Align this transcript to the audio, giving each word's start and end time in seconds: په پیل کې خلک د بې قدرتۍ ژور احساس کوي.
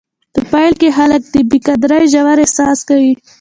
په 0.33 0.41
پیل 0.51 0.73
کې 0.81 0.89
خلک 0.97 1.21
د 1.33 1.35
بې 1.49 1.57
قدرتۍ 1.67 2.05
ژور 2.13 2.37
احساس 2.43 2.79
کوي. 2.89 3.13